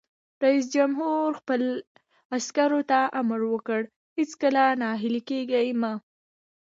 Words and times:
رئیس 0.43 0.65
جمهور 0.75 1.27
خپلو 1.39 1.69
عسکرو 2.37 2.81
ته 2.91 2.99
امر 3.19 3.39
وکړ؛ 3.53 3.81
هیڅکله 4.17 4.63
ناهیلي 4.81 5.21
کیږئ 5.29 5.69
مه! 5.81 5.93